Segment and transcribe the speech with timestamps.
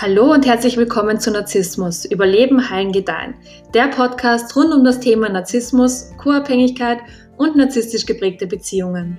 [0.00, 3.34] Hallo und herzlich willkommen zu Narzissmus, Überleben, Heilen, Gedeihen.
[3.74, 7.00] Der Podcast rund um das Thema Narzissmus, Co-Abhängigkeit
[7.36, 9.18] und narzisstisch geprägte Beziehungen.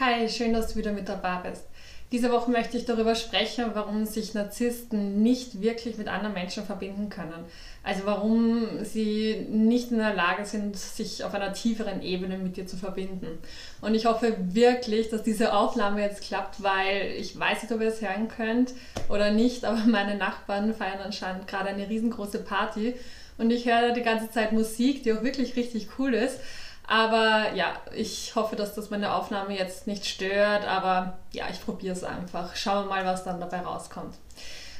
[0.00, 1.68] Hi, schön, dass du wieder mit dabei bist.
[2.12, 7.08] Diese Woche möchte ich darüber sprechen, warum sich Narzissten nicht wirklich mit anderen Menschen verbinden
[7.08, 7.44] können.
[7.82, 12.66] Also warum sie nicht in der Lage sind, sich auf einer tieferen Ebene mit dir
[12.66, 13.38] zu verbinden.
[13.80, 17.88] Und ich hoffe wirklich, dass diese Aufnahme jetzt klappt, weil ich weiß nicht, ob ihr
[17.88, 18.72] es hören könnt
[19.08, 22.94] oder nicht, aber meine Nachbarn feiern anscheinend gerade eine riesengroße Party
[23.38, 26.38] und ich höre die ganze Zeit Musik, die auch wirklich richtig cool ist.
[26.86, 30.66] Aber ja, ich hoffe, dass das meine Aufnahme jetzt nicht stört.
[30.66, 32.54] Aber ja, ich probiere es einfach.
[32.54, 34.14] Schauen wir mal, was dann dabei rauskommt.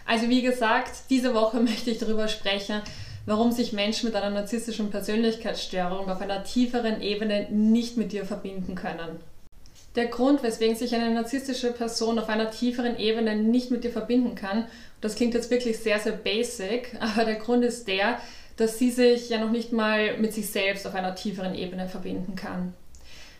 [0.06, 2.80] Also wie gesagt, diese Woche möchte ich darüber sprechen,
[3.26, 8.76] warum sich Menschen mit einer narzisstischen Persönlichkeitsstörung auf einer tieferen Ebene nicht mit dir verbinden
[8.76, 9.18] können.
[9.96, 14.34] Der Grund, weswegen sich eine narzisstische Person auf einer tieferen Ebene nicht mit dir verbinden
[14.34, 14.66] kann,
[15.00, 18.20] das klingt jetzt wirklich sehr, sehr basic, aber der Grund ist der,
[18.56, 22.36] dass sie sich ja noch nicht mal mit sich selbst auf einer tieferen Ebene verbinden
[22.36, 22.74] kann.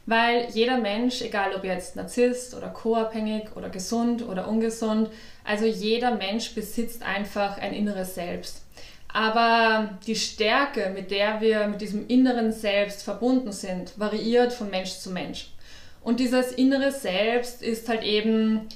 [0.06, 5.11] Weil jeder Mensch, egal ob jetzt Narzisst oder co-abhängig oder gesund oder ungesund,
[5.42, 8.62] also jeder Mensch besitzt einfach ein inneres Selbst.
[9.12, 14.92] Aber die Stärke, mit der wir mit diesem inneren Selbst verbunden sind, variiert von Mensch
[14.98, 15.48] zu Mensch.
[16.03, 18.69] Und dieses innere Selbst ist halt eben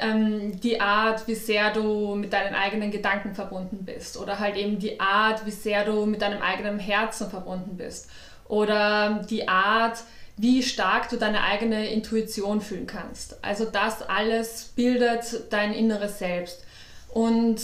[0.00, 4.78] ähm, die Art, wie sehr du mit deinen eigenen Gedanken verbunden bist oder halt eben
[4.78, 8.08] die Art, wie sehr du mit deinem eigenen Herzen verbunden bist
[8.48, 10.02] oder die Art,
[10.36, 13.42] wie stark du deine eigene Intuition fühlen kannst.
[13.44, 16.64] Also das alles bildet dein inneres Selbst.
[17.12, 17.60] Und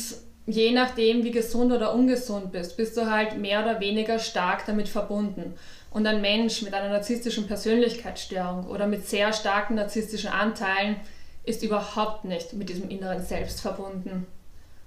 [0.47, 4.89] je nachdem, wie gesund oder ungesund bist, bist du halt mehr oder weniger stark damit
[4.89, 5.55] verbunden.
[5.91, 10.97] Und ein Mensch mit einer narzisstischen Persönlichkeitsstörung oder mit sehr starken narzisstischen Anteilen
[11.47, 14.27] ist überhaupt nicht mit diesem inneren Selbst verbunden.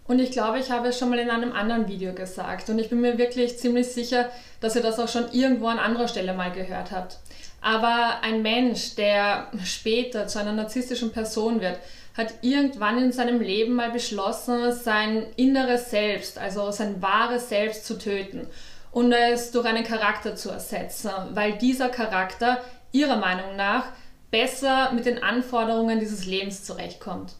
[0.07, 2.89] Und ich glaube, ich habe es schon mal in einem anderen Video gesagt und ich
[2.89, 6.51] bin mir wirklich ziemlich sicher, dass ihr das auch schon irgendwo an anderer Stelle mal
[6.51, 7.17] gehört habt.
[7.61, 11.77] Aber ein Mensch, der später zu einer narzisstischen Person wird,
[12.17, 17.97] hat irgendwann in seinem Leben mal beschlossen, sein inneres Selbst, also sein wahres Selbst zu
[17.97, 18.47] töten
[18.91, 23.85] und es durch einen Charakter zu ersetzen, weil dieser Charakter ihrer Meinung nach
[24.31, 27.33] besser mit den Anforderungen dieses Lebens zurechtkommt.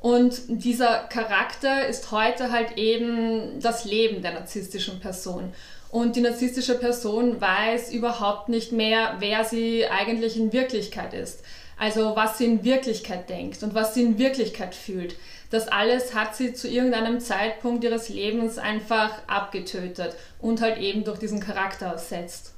[0.00, 5.52] Und dieser Charakter ist heute halt eben das Leben der narzisstischen Person.
[5.90, 11.42] Und die narzisstische Person weiß überhaupt nicht mehr, wer sie eigentlich in Wirklichkeit ist.
[11.78, 15.16] Also was sie in Wirklichkeit denkt und was sie in Wirklichkeit fühlt.
[15.50, 21.18] Das alles hat sie zu irgendeinem Zeitpunkt ihres Lebens einfach abgetötet und halt eben durch
[21.18, 22.52] diesen Charakter ersetzt.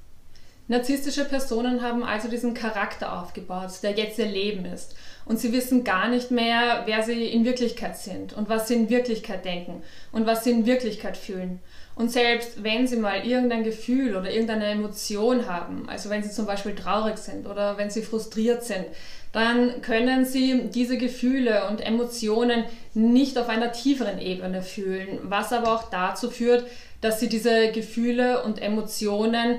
[0.70, 4.94] Narzisstische Personen haben also diesen Charakter aufgebaut, der jetzt ihr Leben ist.
[5.25, 8.88] Und sie wissen gar nicht mehr, wer sie in Wirklichkeit sind und was sie in
[8.88, 9.82] Wirklichkeit denken
[10.12, 11.59] und was sie in Wirklichkeit fühlen.
[11.97, 16.47] Und selbst wenn sie mal irgendein Gefühl oder irgendeine Emotion haben, also wenn sie zum
[16.47, 18.86] Beispiel traurig sind oder wenn sie frustriert sind,
[19.32, 22.62] dann können sie diese Gefühle und Emotionen
[22.94, 26.64] nicht auf einer tieferen Ebene fühlen, was aber auch dazu führt,
[27.00, 29.59] dass sie diese Gefühle und Emotionen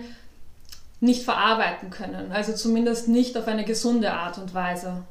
[1.01, 5.03] nicht verarbeiten können, also zumindest nicht auf eine gesunde Art und Weise.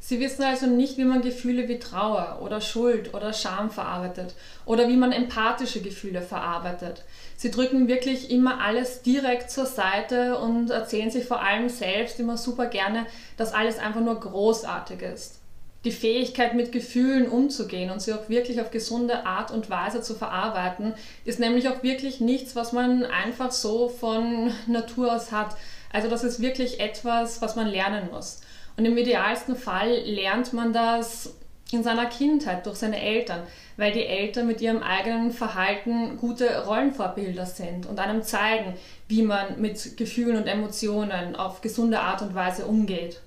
[0.00, 4.34] Sie wissen also nicht, wie man Gefühle wie Trauer oder Schuld oder Scham verarbeitet
[4.64, 7.04] oder wie man empathische Gefühle verarbeitet.
[7.36, 12.36] Sie drücken wirklich immer alles direkt zur Seite und erzählen sich vor allem selbst immer
[12.36, 13.06] super gerne,
[13.36, 15.37] dass alles einfach nur großartig ist
[15.84, 20.14] die Fähigkeit, mit Gefühlen umzugehen und sie auch wirklich auf gesunde Art und Weise zu
[20.14, 20.94] verarbeiten,
[21.24, 25.56] ist nämlich auch wirklich nichts, was man einfach so von Natur aus hat.
[25.92, 28.40] Also das ist wirklich etwas, was man lernen muss.
[28.76, 31.34] Und im idealsten Fall lernt man das
[31.70, 33.42] in seiner Kindheit durch seine Eltern,
[33.76, 38.74] weil die Eltern mit ihrem eigenen Verhalten gute Rollenvorbilder sind und einem zeigen,
[39.06, 43.20] wie man mit Gefühlen und Emotionen auf gesunde Art und Weise umgeht.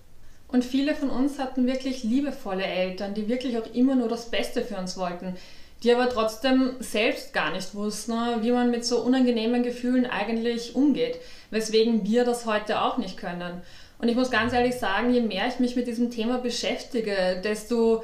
[0.51, 4.61] Und viele von uns hatten wirklich liebevolle Eltern, die wirklich auch immer nur das Beste
[4.61, 5.35] für uns wollten,
[5.83, 11.17] die aber trotzdem selbst gar nicht wussten, wie man mit so unangenehmen Gefühlen eigentlich umgeht,
[11.49, 13.61] weswegen wir das heute auch nicht können.
[13.97, 18.03] Und ich muss ganz ehrlich sagen, je mehr ich mich mit diesem Thema beschäftige, desto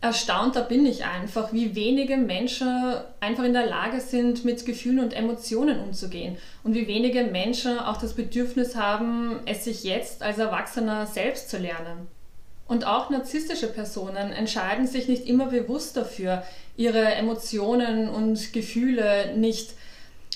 [0.00, 5.12] erstaunter bin ich einfach, wie wenige Menschen einfach in der Lage sind, mit Gefühlen und
[5.12, 11.06] Emotionen umzugehen und wie wenige Menschen auch das Bedürfnis haben, es sich jetzt als Erwachsener
[11.06, 12.06] selbst zu lernen.
[12.68, 16.42] Und auch narzisstische Personen entscheiden sich nicht immer bewusst dafür,
[16.76, 19.72] ihre Emotionen und Gefühle nicht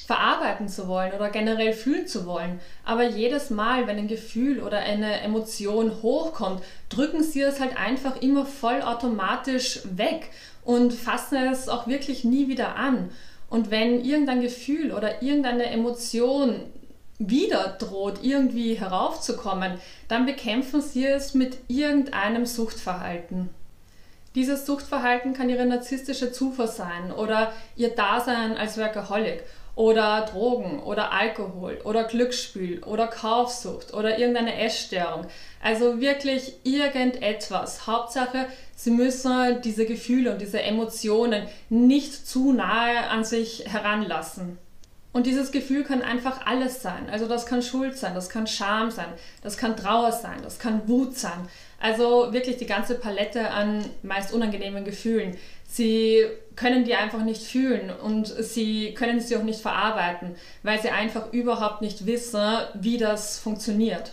[0.07, 2.61] verarbeiten zu wollen oder generell fühlen zu wollen.
[2.85, 8.21] Aber jedes Mal, wenn ein Gefühl oder eine Emotion hochkommt, drücken sie es halt einfach
[8.21, 10.31] immer vollautomatisch weg
[10.65, 13.11] und fassen es auch wirklich nie wieder an.
[13.49, 16.61] Und wenn irgendein Gefühl oder irgendeine Emotion
[17.19, 19.79] wieder droht, irgendwie heraufzukommen,
[20.09, 23.51] dann bekämpfen sie es mit irgendeinem Suchtverhalten.
[24.35, 31.13] Dieses Suchtverhalten kann ihre narzisstische Zufuhr sein oder ihr Dasein als Workaholic oder Drogen oder
[31.13, 35.27] Alkohol oder Glücksspiel oder Kaufsucht oder irgendeine Essstörung.
[35.63, 37.87] Also wirklich irgendetwas.
[37.87, 38.47] Hauptsache,
[38.77, 44.59] sie müssen diese Gefühle und diese Emotionen nicht zu nahe an sich heranlassen.
[45.13, 47.11] Und dieses Gefühl kann einfach alles sein.
[47.11, 50.89] Also das kann Schuld sein, das kann Scham sein, das kann Trauer sein, das kann
[50.89, 51.49] Wut sein.
[51.83, 55.37] Also wirklich die ganze Palette an meist unangenehmen Gefühlen.
[55.67, 56.25] Sie
[56.55, 61.33] können die einfach nicht fühlen und sie können sie auch nicht verarbeiten, weil sie einfach
[61.33, 62.41] überhaupt nicht wissen,
[62.75, 64.13] wie das funktioniert.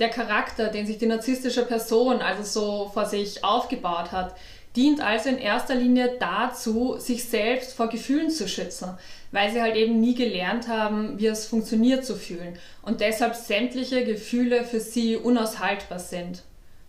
[0.00, 4.34] Der Charakter, den sich die narzisstische Person also so vor sich aufgebaut hat,
[4.76, 8.98] dient also in erster Linie dazu, sich selbst vor Gefühlen zu schützen,
[9.30, 14.04] weil sie halt eben nie gelernt haben, wie es funktioniert zu fühlen und deshalb sämtliche
[14.04, 16.42] Gefühle für sie unaushaltbar sind.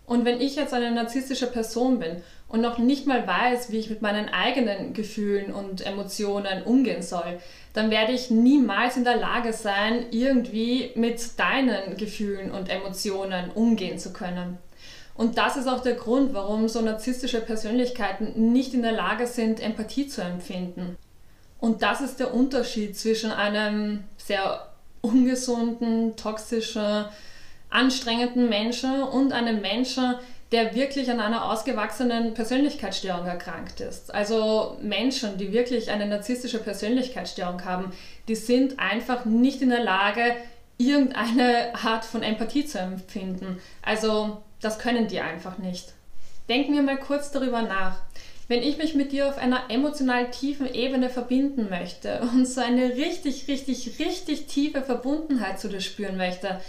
[0.06, 3.88] Und wenn ich jetzt eine narzisstische Person bin und noch nicht mal weiß, wie ich
[3.88, 7.38] mit meinen eigenen Gefühlen und Emotionen umgehen soll,
[7.72, 13.98] dann werde ich niemals in der Lage sein, irgendwie mit deinen Gefühlen und Emotionen umgehen
[13.98, 14.58] zu können.
[15.16, 19.60] Und das ist auch der Grund, warum so narzisstische Persönlichkeiten nicht in der Lage sind,
[19.60, 20.96] Empathie zu empfinden.
[21.60, 24.68] Und das ist der Unterschied zwischen einem sehr
[25.00, 27.06] ungesunden, toxischen,
[27.74, 30.14] anstrengenden Menschen und einem Menschen,
[30.52, 34.14] der wirklich an einer ausgewachsenen Persönlichkeitsstörung erkrankt ist.
[34.14, 37.92] Also Menschen, die wirklich eine narzisstische Persönlichkeitsstörung haben,
[38.28, 40.36] die sind einfach nicht in der Lage,
[40.78, 43.60] irgendeine Art von Empathie zu empfinden.
[43.82, 45.92] Also das können die einfach nicht.
[46.48, 47.96] Denken wir mal kurz darüber nach.
[48.46, 52.90] Wenn ich mich mit dir auf einer emotional tiefen Ebene verbinden möchte und so eine
[52.94, 56.60] richtig, richtig, richtig tiefe Verbundenheit zu dir spüren möchte,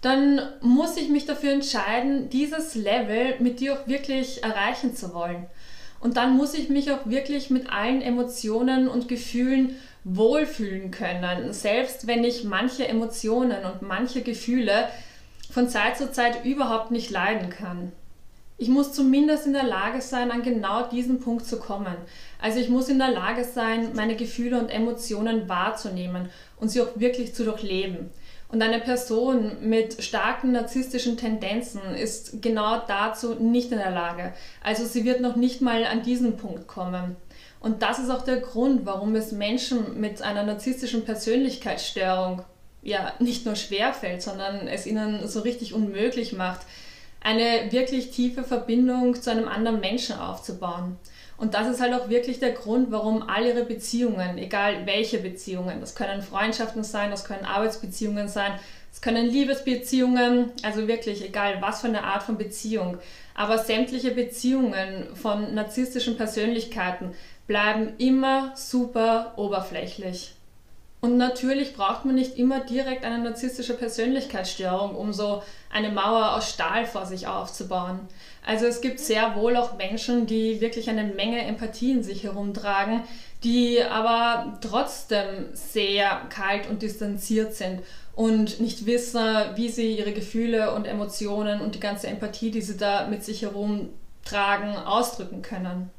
[0.00, 5.46] dann muss ich mich dafür entscheiden, dieses Level mit dir auch wirklich erreichen zu wollen.
[6.00, 9.74] Und dann muss ich mich auch wirklich mit allen Emotionen und Gefühlen
[10.04, 14.88] wohlfühlen können, selbst wenn ich manche Emotionen und manche Gefühle
[15.50, 17.92] von Zeit zu Zeit überhaupt nicht leiden kann.
[18.60, 21.94] Ich muss zumindest in der Lage sein, an genau diesen Punkt zu kommen.
[22.40, 26.88] Also ich muss in der Lage sein, meine Gefühle und Emotionen wahrzunehmen und sie auch
[26.96, 28.10] wirklich zu durchleben.
[28.50, 34.32] Und eine Person mit starken narzisstischen Tendenzen ist genau dazu nicht in der Lage.
[34.62, 37.16] Also sie wird noch nicht mal an diesen Punkt kommen.
[37.60, 42.42] Und das ist auch der Grund, warum es Menschen mit einer narzisstischen Persönlichkeitsstörung
[42.82, 46.62] ja nicht nur schwer fällt, sondern es ihnen so richtig unmöglich macht,
[47.20, 50.96] eine wirklich tiefe Verbindung zu einem anderen Menschen aufzubauen.
[51.36, 55.80] Und das ist halt auch wirklich der Grund, warum all ihre Beziehungen, egal welche Beziehungen,
[55.80, 58.52] das können Freundschaften sein, das können Arbeitsbeziehungen sein,
[58.90, 62.98] das können Liebesbeziehungen, also wirklich egal was für eine Art von Beziehung,
[63.34, 67.14] aber sämtliche Beziehungen von narzisstischen Persönlichkeiten
[67.46, 70.34] bleiben immer super oberflächlich.
[71.00, 76.50] Und natürlich braucht man nicht immer direkt eine narzisstische Persönlichkeitsstörung, um so eine Mauer aus
[76.50, 78.00] Stahl vor sich aufzubauen.
[78.44, 83.02] Also es gibt sehr wohl auch Menschen, die wirklich eine Menge Empathie in sich herumtragen,
[83.44, 87.80] die aber trotzdem sehr kalt und distanziert sind
[88.16, 89.22] und nicht wissen,
[89.54, 93.42] wie sie ihre Gefühle und Emotionen und die ganze Empathie, die sie da mit sich
[93.42, 95.90] herumtragen, ausdrücken können.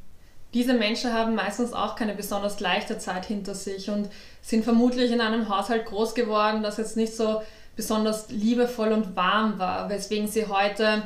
[0.54, 4.10] Diese Menschen haben meistens auch keine besonders leichte Zeit hinter sich und
[4.42, 7.42] sind vermutlich in einem Haushalt groß geworden, das jetzt nicht so
[7.76, 11.04] besonders liebevoll und warm war, weswegen sie heute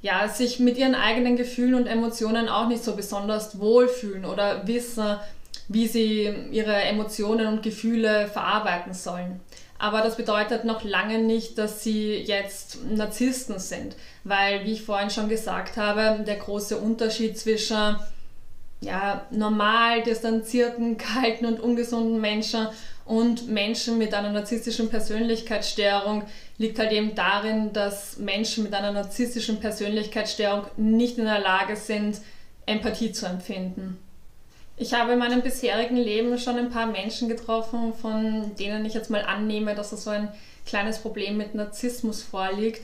[0.00, 5.16] ja, sich mit ihren eigenen Gefühlen und Emotionen auch nicht so besonders wohlfühlen oder wissen,
[5.66, 9.40] wie sie ihre Emotionen und Gefühle verarbeiten sollen.
[9.78, 15.10] Aber das bedeutet noch lange nicht, dass sie jetzt Narzissten sind, weil, wie ich vorhin
[15.10, 17.96] schon gesagt habe, der große Unterschied zwischen
[18.80, 22.68] ja, normal distanzierten, kalten und ungesunden Menschen
[23.04, 26.24] und Menschen mit einer narzisstischen Persönlichkeitsstörung
[26.58, 32.20] liegt halt eben darin, dass Menschen mit einer narzisstischen Persönlichkeitsstörung nicht in der Lage sind,
[32.66, 33.98] Empathie zu empfinden.
[34.76, 39.10] Ich habe in meinem bisherigen Leben schon ein paar Menschen getroffen, von denen ich jetzt
[39.10, 40.28] mal annehme, dass es so ein
[40.66, 42.82] kleines Problem mit Narzissmus vorliegt.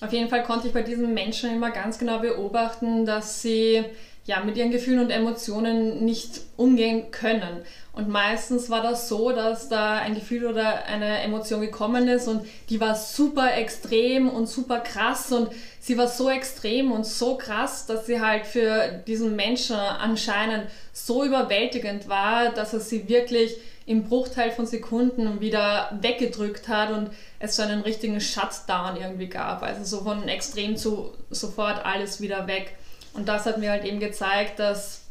[0.00, 3.84] Auf jeden Fall konnte ich bei diesen Menschen immer ganz genau beobachten, dass sie
[4.26, 7.62] ja, mit ihren Gefühlen und Emotionen nicht umgehen können.
[7.92, 12.44] Und meistens war das so, dass da ein Gefühl oder eine Emotion gekommen ist und
[12.70, 17.86] die war super extrem und super krass und sie war so extrem und so krass,
[17.86, 24.04] dass sie halt für diesen Menschen anscheinend so überwältigend war, dass er sie wirklich im
[24.04, 29.62] Bruchteil von Sekunden wieder weggedrückt hat und es so einen richtigen Shutdown irgendwie gab.
[29.62, 32.76] Also so von extrem zu sofort alles wieder weg.
[33.14, 35.02] Und das hat mir halt eben gezeigt, dass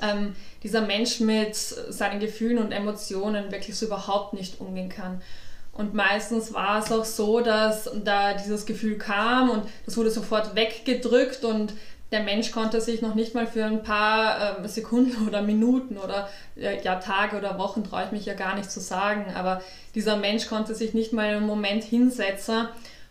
[0.00, 5.20] ähm, dieser Mensch mit seinen Gefühlen und Emotionen wirklich so überhaupt nicht umgehen kann.
[5.72, 10.54] Und meistens war es auch so, dass da dieses Gefühl kam und das wurde sofort
[10.54, 11.72] weggedrückt und
[12.10, 16.28] der Mensch konnte sich noch nicht mal für ein paar äh, Sekunden oder Minuten oder
[16.56, 19.62] äh, ja Tage oder Wochen traue ich mich ja gar nicht zu sagen, aber
[19.94, 22.68] dieser Mensch konnte sich nicht mal einen Moment hinsetzen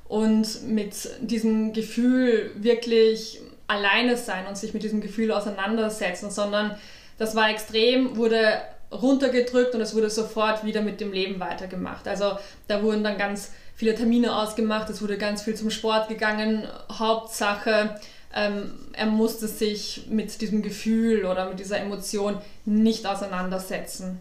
[0.07, 3.41] und mit diesem Gefühl wirklich
[3.71, 6.75] alleine sein und sich mit diesem Gefühl auseinandersetzen, sondern
[7.17, 8.61] das war extrem, wurde
[8.91, 12.07] runtergedrückt und es wurde sofort wieder mit dem Leben weitergemacht.
[12.07, 12.37] Also
[12.67, 16.67] da wurden dann ganz viele Termine ausgemacht, es wurde ganz viel zum Sport gegangen.
[16.91, 17.95] Hauptsache,
[18.35, 24.19] ähm, er musste sich mit diesem Gefühl oder mit dieser Emotion nicht auseinandersetzen.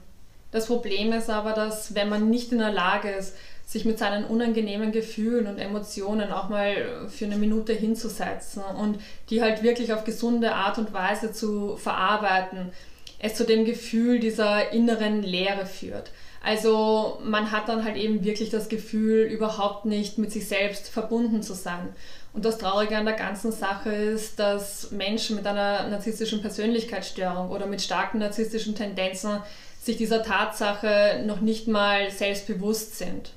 [0.53, 3.35] Das Problem ist aber, dass wenn man nicht in der Lage ist,
[3.71, 8.99] sich mit seinen unangenehmen Gefühlen und Emotionen auch mal für eine Minute hinzusetzen und
[9.31, 12.73] die halt wirklich auf gesunde Art und Weise zu verarbeiten,
[13.21, 16.11] es zu dem Gefühl dieser inneren Leere führt.
[16.43, 21.45] Also man hat dann halt eben wirklich das Gefühl, überhaupt nicht mit sich selbst verbunden
[21.45, 21.91] zu sein.
[22.33, 27.67] Und das Traurige an der ganzen Sache ist, dass Menschen mit einer narzisstischen Persönlichkeitsstörung oder
[27.67, 29.39] mit starken narzisstischen Tendenzen
[29.81, 33.31] sich dieser Tatsache noch nicht mal selbst bewusst sind.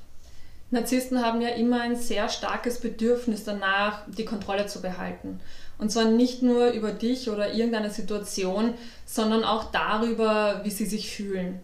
[0.70, 5.40] Narzissten haben ja immer ein sehr starkes Bedürfnis danach, die Kontrolle zu behalten.
[5.78, 8.74] Und zwar nicht nur über dich oder irgendeine Situation,
[9.06, 11.60] sondern auch darüber, wie sie sich fühlen.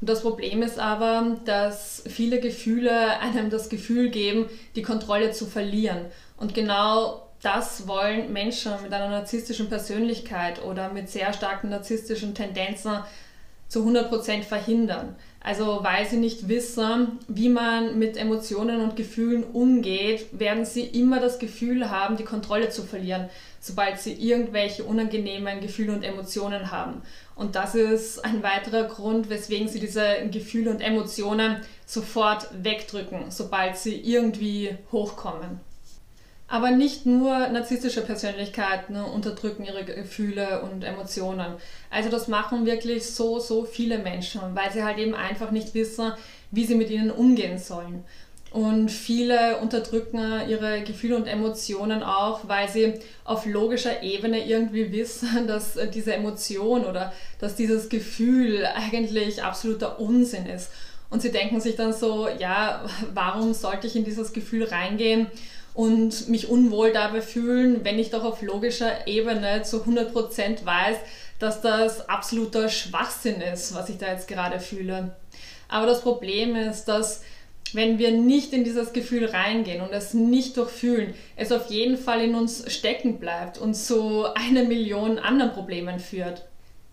[0.00, 5.46] Und das Problem ist aber, dass viele Gefühle einem das Gefühl geben, die Kontrolle zu
[5.46, 6.06] verlieren.
[6.36, 12.98] Und genau das wollen Menschen mit einer narzisstischen Persönlichkeit oder mit sehr starken narzisstischen Tendenzen
[13.74, 15.16] zu 100% verhindern.
[15.40, 21.18] Also weil sie nicht wissen, wie man mit Emotionen und Gefühlen umgeht, werden sie immer
[21.18, 23.28] das Gefühl haben, die Kontrolle zu verlieren,
[23.58, 27.02] sobald sie irgendwelche unangenehmen Gefühle und Emotionen haben.
[27.34, 33.76] Und das ist ein weiterer Grund, weswegen sie diese Gefühle und Emotionen sofort wegdrücken, sobald
[33.76, 35.58] sie irgendwie hochkommen.
[36.46, 41.54] Aber nicht nur narzisstische Persönlichkeiten unterdrücken ihre Gefühle und Emotionen.
[41.90, 46.12] Also das machen wirklich so, so viele Menschen, weil sie halt eben einfach nicht wissen,
[46.50, 48.04] wie sie mit ihnen umgehen sollen.
[48.54, 55.46] Und viele unterdrücken ihre Gefühle und Emotionen auch, weil sie auf logischer Ebene irgendwie wissen,
[55.48, 60.70] dass diese Emotion oder dass dieses Gefühl eigentlich absoluter Unsinn ist.
[61.10, 65.26] Und sie denken sich dann so, ja, warum sollte ich in dieses Gefühl reingehen?
[65.74, 70.96] Und mich unwohl dabei fühlen, wenn ich doch auf logischer Ebene zu 100% weiß,
[71.38, 75.16] dass das absoluter Schwachsinn ist, was ich da jetzt gerade fühle.
[75.68, 77.22] Aber das Problem ist, dass
[77.72, 82.20] wenn wir nicht in dieses Gefühl reingehen und es nicht durchfühlen, es auf jeden Fall
[82.20, 86.44] in uns stecken bleibt und zu einer Million anderen Problemen führt.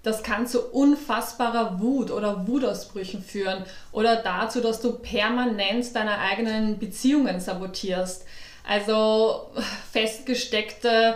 [0.01, 6.79] Das kann zu unfassbarer Wut oder Wutausbrüchen führen oder dazu, dass du permanent deine eigenen
[6.79, 8.25] Beziehungen sabotierst.
[8.67, 9.49] Also
[9.91, 11.15] festgesteckte,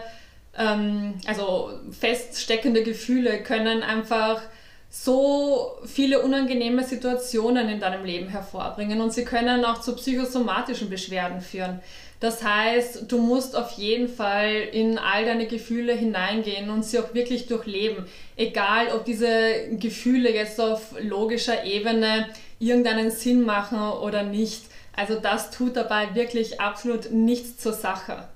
[0.58, 4.42] ähm, also feststeckende Gefühle können einfach
[4.90, 11.42] so viele unangenehme Situationen in deinem Leben hervorbringen und sie können auch zu psychosomatischen Beschwerden
[11.42, 11.82] führen.
[12.22, 17.14] Das heißt, du musst auf jeden Fall in all deine Gefühle hineingehen und sie auch
[17.14, 18.06] wirklich durchleben.
[18.38, 24.64] Egal, ob diese Gefühle jetzt auf logischer Ebene irgendeinen Sinn machen oder nicht.
[24.96, 28.28] Also das tut dabei wirklich absolut nichts zur Sache.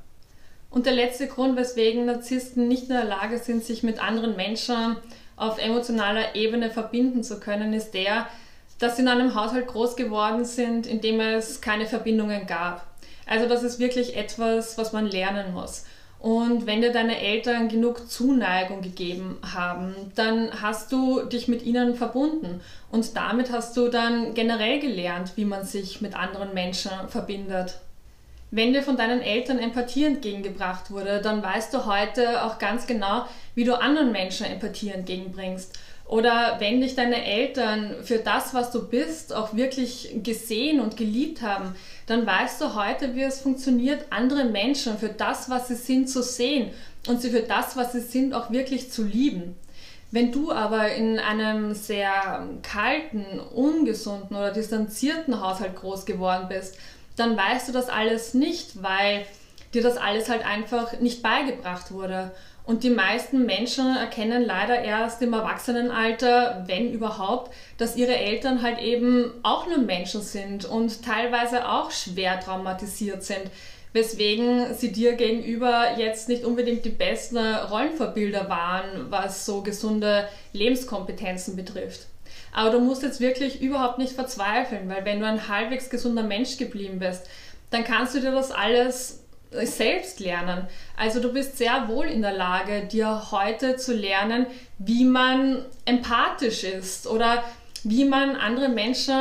[0.69, 4.97] Und der letzte Grund, weswegen Narzissten nicht in der Lage sind, sich mit anderen Menschen
[5.35, 8.27] auf emotionaler Ebene verbinden zu können, ist der,
[8.77, 12.85] dass sie in einem Haushalt groß geworden sind, in dem es keine Verbindungen gab.
[13.25, 15.85] Also das ist wirklich etwas, was man lernen muss.
[16.19, 21.95] Und wenn dir deine Eltern genug Zuneigung gegeben haben, dann hast du dich mit ihnen
[21.95, 22.59] verbunden.
[22.91, 27.79] Und damit hast du dann generell gelernt, wie man sich mit anderen Menschen verbindet.
[28.51, 33.25] Wenn dir von deinen Eltern Empathie entgegengebracht wurde, dann weißt du heute auch ganz genau,
[33.55, 35.77] wie du anderen Menschen Empathie entgegenbringst.
[36.09, 41.43] Oder wenn dich deine Eltern für das, was du bist, auch wirklich gesehen und geliebt
[41.43, 41.75] haben,
[42.09, 46.23] dann weißt du heute, wie es funktioniert, andere Menschen für das, was sie sind, zu
[46.23, 46.71] sehen
[47.07, 49.55] und sie für das, was sie sind, auch wirklich zu lieben.
[50.11, 56.77] Wenn du aber in einem sehr kalten, ungesunden oder distanzierten Haushalt groß geworden bist,
[57.15, 59.25] dann weißt du das alles nicht, weil
[59.75, 62.31] dir das alles halt einfach nicht beigebracht wurde.
[62.69, 68.77] Und die meisten Menschen erkennen leider erst im Erwachsenenalter, wenn überhaupt, dass ihre Eltern halt
[68.77, 73.49] eben auch nur Menschen sind und teilweise auch schwer traumatisiert sind,
[73.91, 81.55] weswegen sie dir gegenüber jetzt nicht unbedingt die besten Rollenvorbilder waren, was so gesunde Lebenskompetenzen
[81.55, 82.01] betrifft.
[82.53, 86.57] Aber du musst jetzt wirklich überhaupt nicht verzweifeln, weil wenn du ein halbwegs gesunder Mensch
[86.57, 87.25] geblieben bist,
[87.71, 89.18] dann kannst du dir das alles
[89.51, 90.67] selbst lernen.
[90.95, 94.45] Also du bist sehr wohl in der Lage, dir heute zu lernen,
[94.77, 97.43] wie man empathisch ist oder
[97.83, 99.15] wie man andere Menschen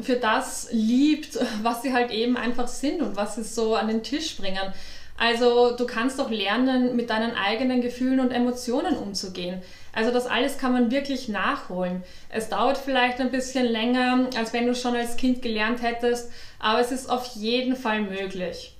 [0.00, 4.02] für das liebt, was sie halt eben einfach sind und was sie so an den
[4.02, 4.72] Tisch bringen.
[5.18, 9.62] Also du kannst doch lernen, mit deinen eigenen Gefühlen und Emotionen umzugehen.
[9.94, 12.02] Also das alles kann man wirklich nachholen.
[12.28, 16.80] Es dauert vielleicht ein bisschen länger, als wenn du schon als Kind gelernt hättest, aber
[16.80, 18.75] es ist auf jeden Fall möglich.